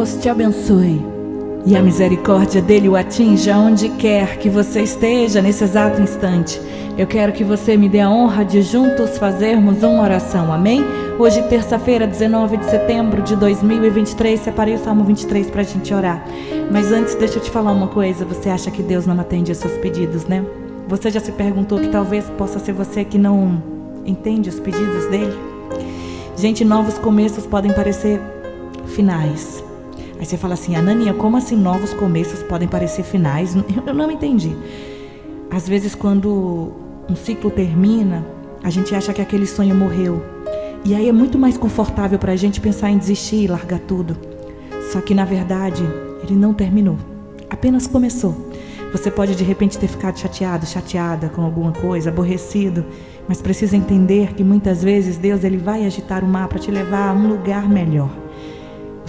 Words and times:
Deus 0.00 0.14
te 0.14 0.30
abençoe 0.30 1.04
e 1.66 1.76
a 1.76 1.82
misericórdia 1.82 2.62
dele 2.62 2.88
o 2.88 2.96
atinja 2.96 3.58
onde 3.58 3.90
quer 3.90 4.38
que 4.38 4.48
você 4.48 4.80
esteja 4.80 5.42
nesse 5.42 5.62
exato 5.62 6.00
instante. 6.00 6.58
Eu 6.96 7.06
quero 7.06 7.32
que 7.32 7.44
você 7.44 7.76
me 7.76 7.86
dê 7.86 8.00
a 8.00 8.08
honra 8.08 8.42
de 8.42 8.62
juntos 8.62 9.18
fazermos 9.18 9.82
uma 9.82 10.02
oração, 10.02 10.50
amém? 10.50 10.82
Hoje, 11.18 11.42
terça-feira, 11.50 12.06
19 12.06 12.56
de 12.56 12.64
setembro 12.70 13.20
de 13.20 13.36
2023, 13.36 14.40
separei 14.40 14.76
o 14.76 14.78
Salmo 14.78 15.04
23 15.04 15.50
para 15.50 15.60
a 15.60 15.64
gente 15.64 15.92
orar. 15.92 16.24
Mas 16.72 16.90
antes, 16.90 17.14
deixa 17.14 17.36
eu 17.36 17.42
te 17.42 17.50
falar 17.50 17.72
uma 17.72 17.88
coisa: 17.88 18.24
você 18.24 18.48
acha 18.48 18.70
que 18.70 18.82
Deus 18.82 19.06
não 19.06 19.20
atende 19.20 19.52
a 19.52 19.54
seus 19.54 19.74
pedidos, 19.74 20.24
né? 20.24 20.42
Você 20.88 21.10
já 21.10 21.20
se 21.20 21.32
perguntou 21.32 21.78
que 21.78 21.88
talvez 21.88 22.24
possa 22.38 22.58
ser 22.58 22.72
você 22.72 23.04
que 23.04 23.18
não 23.18 23.62
entende 24.06 24.48
os 24.48 24.58
pedidos 24.58 25.10
dele? 25.10 25.38
Gente, 26.38 26.64
novos 26.64 26.96
começos 26.96 27.44
podem 27.44 27.70
parecer 27.70 28.18
finais. 28.86 29.68
Aí 30.20 30.26
você 30.26 30.36
fala 30.36 30.52
assim, 30.52 30.76
Anania, 30.76 31.14
como 31.14 31.38
assim 31.38 31.56
novos 31.56 31.94
começos 31.94 32.42
podem 32.42 32.68
parecer 32.68 33.02
finais? 33.02 33.56
Eu 33.86 33.94
não 33.94 34.10
entendi. 34.10 34.54
Às 35.50 35.66
vezes, 35.66 35.94
quando 35.94 36.72
um 37.08 37.16
ciclo 37.16 37.50
termina, 37.50 38.22
a 38.62 38.68
gente 38.68 38.94
acha 38.94 39.14
que 39.14 39.22
aquele 39.22 39.46
sonho 39.46 39.74
morreu. 39.74 40.22
E 40.84 40.94
aí 40.94 41.08
é 41.08 41.12
muito 41.12 41.38
mais 41.38 41.56
confortável 41.56 42.18
para 42.18 42.32
a 42.32 42.36
gente 42.36 42.60
pensar 42.60 42.90
em 42.90 42.98
desistir 42.98 43.44
e 43.44 43.46
largar 43.46 43.80
tudo. 43.80 44.14
Só 44.92 45.00
que, 45.00 45.14
na 45.14 45.24
verdade, 45.24 45.82
ele 46.22 46.36
não 46.36 46.52
terminou. 46.52 46.98
Apenas 47.48 47.86
começou. 47.86 48.50
Você 48.92 49.10
pode 49.10 49.34
de 49.34 49.42
repente 49.42 49.78
ter 49.78 49.88
ficado 49.88 50.18
chateado, 50.18 50.66
chateada 50.66 51.30
com 51.30 51.42
alguma 51.42 51.72
coisa, 51.72 52.10
aborrecido, 52.10 52.84
mas 53.26 53.40
precisa 53.40 53.74
entender 53.74 54.34
que 54.34 54.44
muitas 54.44 54.82
vezes 54.82 55.16
Deus 55.16 55.44
ele 55.44 55.56
vai 55.56 55.86
agitar 55.86 56.22
o 56.22 56.28
mar 56.28 56.46
para 56.46 56.58
te 56.58 56.70
levar 56.70 57.08
a 57.08 57.12
um 57.14 57.26
lugar 57.26 57.66
melhor. 57.66 58.10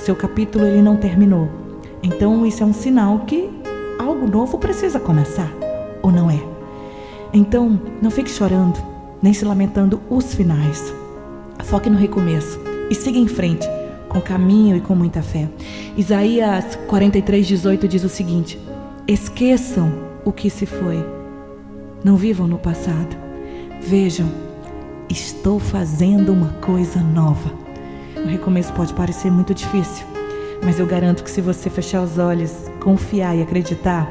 Seu 0.03 0.15
capítulo 0.15 0.65
ele 0.65 0.81
não 0.81 0.97
terminou. 0.97 1.47
Então 2.01 2.43
isso 2.43 2.63
é 2.63 2.65
um 2.65 2.73
sinal 2.73 3.19
que 3.19 3.47
algo 3.99 4.27
novo 4.27 4.57
precisa 4.57 4.99
começar, 4.99 5.47
ou 6.01 6.11
não 6.11 6.29
é? 6.29 6.41
Então, 7.31 7.79
não 8.01 8.09
fique 8.09 8.31
chorando, 8.31 8.83
nem 9.21 9.31
se 9.31 9.45
lamentando 9.45 10.01
os 10.09 10.33
finais. 10.33 10.91
Foque 11.65 11.87
no 11.87 11.99
recomeço 11.99 12.59
e 12.89 12.95
siga 12.95 13.19
em 13.19 13.27
frente, 13.27 13.67
com 14.09 14.19
caminho 14.19 14.75
e 14.75 14.81
com 14.81 14.95
muita 14.95 15.21
fé. 15.21 15.47
Isaías 15.95 16.75
43, 16.87 17.45
18 17.45 17.87
diz 17.87 18.03
o 18.03 18.09
seguinte: 18.09 18.59
Esqueçam 19.07 19.93
o 20.25 20.31
que 20.31 20.49
se 20.49 20.65
foi, 20.65 21.05
não 22.03 22.15
vivam 22.15 22.47
no 22.47 22.57
passado. 22.57 23.15
Vejam, 23.79 24.27
estou 25.07 25.59
fazendo 25.59 26.33
uma 26.33 26.49
coisa 26.59 26.99
nova. 26.99 27.60
O 28.23 28.27
recomeço 28.27 28.71
pode 28.73 28.93
parecer 28.93 29.31
muito 29.31 29.53
difícil, 29.53 30.05
mas 30.63 30.79
eu 30.79 30.85
garanto 30.85 31.23
que 31.23 31.29
se 31.29 31.41
você 31.41 31.69
fechar 31.69 32.01
os 32.01 32.19
olhos, 32.19 32.53
confiar 32.79 33.35
e 33.35 33.41
acreditar, 33.41 34.07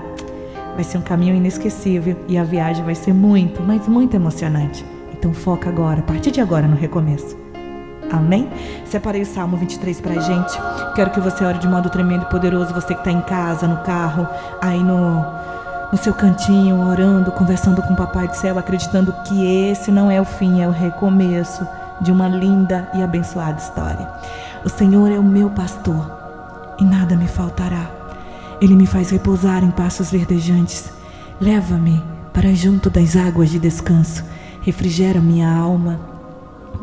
vai 0.75 0.83
ser 0.83 0.99
um 0.99 1.03
caminho 1.03 1.35
inesquecível 1.35 2.17
e 2.27 2.37
a 2.37 2.43
viagem 2.43 2.85
vai 2.85 2.95
ser 2.95 3.15
muito, 3.15 3.63
mas 3.63 3.87
muito 3.87 4.17
emocionante. 4.17 4.85
Então 5.13 5.33
foca 5.33 5.69
agora, 5.69 6.01
a 6.01 6.03
partir 6.03 6.33
de 6.33 6.41
agora 6.41 6.67
no 6.67 6.75
recomeço. 6.75 7.37
Amém? 8.11 8.51
Separei 8.85 9.23
o 9.23 9.27
Salmo 9.27 9.57
23 9.57 10.01
pra 10.01 10.21
gente. 10.21 10.59
Quero 10.97 11.11
que 11.11 11.21
você 11.21 11.45
ore 11.45 11.59
de 11.59 11.69
modo 11.69 11.89
tremendo 11.89 12.25
e 12.25 12.31
poderoso, 12.31 12.75
você 12.75 12.95
que 12.95 13.01
está 13.01 13.13
em 13.13 13.21
casa, 13.21 13.69
no 13.69 13.77
carro, 13.85 14.27
aí 14.61 14.83
no, 14.83 15.25
no 15.93 15.99
seu 15.99 16.13
cantinho, 16.13 16.85
orando, 16.85 17.31
conversando 17.31 17.81
com 17.83 17.93
o 17.93 17.97
Papai 17.97 18.27
do 18.27 18.35
Céu, 18.35 18.59
acreditando 18.59 19.15
que 19.29 19.71
esse 19.71 19.93
não 19.93 20.11
é 20.11 20.21
o 20.21 20.25
fim, 20.25 20.61
é 20.61 20.67
o 20.67 20.73
recomeço 20.73 21.65
de 22.01 22.11
uma 22.11 22.29
linda 22.29 22.89
e 22.95 23.03
abençoada 23.03 23.61
história. 23.61 24.09
O 24.65 24.69
Senhor 24.69 25.11
é 25.11 25.19
o 25.19 25.23
meu 25.23 25.51
pastor 25.51 26.11
e 26.79 26.85
nada 26.85 27.17
me 27.17 27.29
faltará. 27.29 27.91
Ele 28.61 28.75
me 28.75 28.87
faz 28.87 29.11
repousar 29.11 29.65
em 29.65 29.71
passos 29.71 30.11
verdejantes. 30.11 30.93
Leva-me 31.41 32.03
para 32.33 32.55
junto 32.55 32.91
das 32.91 33.17
águas 33.17 33.51
de 33.51 33.59
descanso. 33.59 34.25
Refrigera 34.63 35.21
minha 35.21 35.51
alma. 35.51 35.99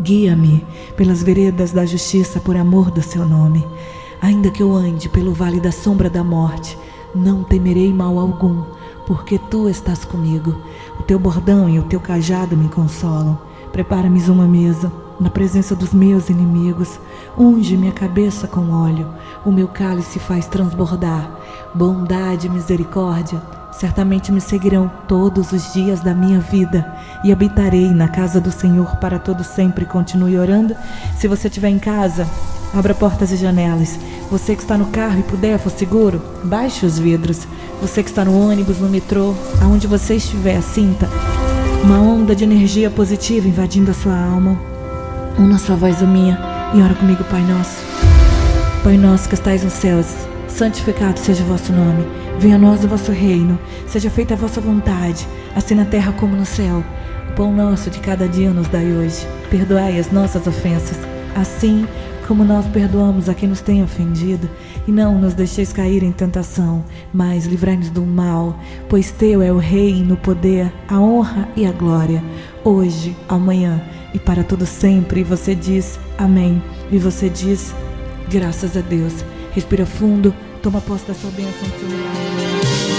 Guia-me 0.01 0.65
pelas 0.95 1.23
veredas 1.23 1.71
da 1.71 1.85
justiça 1.85 2.39
por 2.39 2.55
amor 2.55 2.91
do 2.91 3.01
seu 3.01 3.27
nome. 3.27 3.65
Ainda 4.21 4.49
que 4.49 4.61
eu 4.61 4.73
ande 4.73 5.07
pelo 5.09 5.33
vale 5.33 5.59
da 5.59 5.71
sombra 5.71 6.09
da 6.09 6.23
morte, 6.23 6.77
não 7.13 7.43
temerei 7.43 7.93
mal 7.93 8.17
algum, 8.17 8.63
porque 9.05 9.37
tu 9.37 9.69
estás 9.69 10.03
comigo. 10.03 10.55
O 10.99 11.03
teu 11.03 11.19
bordão 11.19 11.69
e 11.69 11.79
o 11.79 11.83
teu 11.83 11.99
cajado 11.99 12.57
me 12.57 12.69
consolam. 12.69 13.39
Prepara-me 13.71 14.19
uma 14.29 14.47
mesa 14.47 14.91
na 15.19 15.29
presença 15.29 15.75
dos 15.75 15.93
meus 15.93 16.29
inimigos. 16.29 16.99
Unge 17.37 17.77
minha 17.77 17.91
cabeça 17.91 18.47
com 18.47 18.71
óleo, 18.71 19.07
o 19.45 19.51
meu 19.51 19.67
cálice 19.67 20.19
faz 20.19 20.47
transbordar. 20.47 21.31
Bondade 21.73 22.47
e 22.47 22.49
misericórdia 22.49 23.41
certamente 23.77 24.31
me 24.31 24.41
seguirão 24.41 24.91
todos 25.07 25.51
os 25.51 25.71
dias 25.71 26.01
da 26.01 26.13
minha 26.13 26.39
vida 26.39 26.85
e 27.23 27.31
habitarei 27.31 27.89
na 27.91 28.07
casa 28.07 28.41
do 28.41 28.51
Senhor 28.51 28.95
para 28.97 29.19
todo 29.19 29.43
sempre. 29.43 29.85
Continue 29.85 30.37
orando. 30.37 30.75
Se 31.17 31.27
você 31.27 31.47
estiver 31.47 31.69
em 31.69 31.79
casa, 31.79 32.27
abra 32.73 32.95
portas 32.95 33.31
e 33.31 33.37
janelas. 33.37 33.99
Você 34.31 34.55
que 34.55 34.63
está 34.63 34.77
no 34.77 34.87
carro 34.87 35.19
e 35.19 35.23
puder, 35.23 35.59
for 35.59 35.69
seguro, 35.69 36.21
baixe 36.43 36.85
os 36.85 36.97
vidros. 36.97 37.47
Você 37.79 38.01
que 38.01 38.09
está 38.09 38.25
no 38.25 38.37
ônibus, 38.37 38.79
no 38.79 38.89
metrô, 38.89 39.35
aonde 39.61 39.85
você 39.85 40.15
estiver, 40.15 40.61
sinta 40.61 41.07
uma 41.83 41.99
onda 41.99 42.35
de 42.35 42.43
energia 42.43 42.89
positiva 42.89 43.47
invadindo 43.47 43.91
a 43.91 43.93
sua 43.93 44.17
alma. 44.17 44.76
Una 45.39 45.59
sua 45.59 45.75
voz 45.75 46.01
a 46.01 46.05
minha 46.07 46.35
e 46.73 46.81
ora 46.81 46.95
comigo, 46.95 47.23
Pai 47.25 47.43
Nosso. 47.43 47.83
Pai 48.83 48.97
Nosso 48.97 49.29
que 49.29 49.35
estais 49.35 49.63
nos 49.63 49.73
céus, 49.73 50.07
santificado 50.47 51.19
seja 51.19 51.43
o 51.43 51.45
vosso 51.45 51.71
nome. 51.71 52.03
Venha 52.39 52.55
a 52.55 52.59
nós 52.59 52.83
o 52.83 52.87
vosso 52.87 53.11
reino. 53.11 53.59
Seja 53.87 54.09
feita 54.09 54.33
a 54.33 54.37
vossa 54.37 54.59
vontade, 54.59 55.27
assim 55.55 55.75
na 55.75 55.85
terra 55.85 56.11
como 56.13 56.35
no 56.35 56.43
céu. 56.43 56.83
O 57.29 57.33
pão 57.33 57.53
nosso 57.53 57.91
de 57.91 57.99
cada 57.99 58.27
dia 58.27 58.49
nos 58.49 58.67
dai 58.67 58.91
hoje. 58.91 59.27
Perdoai 59.51 59.99
as 59.99 60.11
nossas 60.11 60.47
ofensas, 60.47 60.97
assim 61.35 61.87
como 62.27 62.43
nós 62.43 62.65
perdoamos 62.65 63.29
a 63.29 63.35
quem 63.35 63.47
nos 63.47 63.61
tem 63.61 63.83
ofendido. 63.83 64.49
E 64.87 64.91
não 64.91 65.19
nos 65.19 65.35
deixeis 65.35 65.71
cair 65.71 66.01
em 66.01 66.11
tentação, 66.11 66.83
mas 67.13 67.45
livrai-nos 67.45 67.91
do 67.91 68.01
mal, 68.01 68.59
pois 68.89 69.11
teu 69.11 69.43
é 69.43 69.51
o 69.51 69.59
reino, 69.59 70.15
o 70.15 70.17
poder, 70.17 70.73
a 70.87 70.99
honra 70.99 71.47
e 71.55 71.63
a 71.67 71.71
glória, 71.71 72.23
hoje, 72.63 73.15
amanhã 73.29 73.79
e 74.17 74.19
para 74.19 74.43
todo 74.43 74.65
sempre. 74.65 75.21
E 75.21 75.23
você 75.23 75.55
diz 75.55 75.99
amém. 76.17 76.61
E 76.91 76.97
você 76.97 77.29
diz 77.29 77.73
graças 78.29 78.75
a 78.75 78.81
Deus. 78.81 79.13
Respira 79.51 79.85
fundo, 79.85 80.33
toma 80.61 80.81
posse 80.81 81.05
da 81.07 81.13
sua 81.13 81.31
bênção, 81.31 81.67
Senhor. 81.79 82.96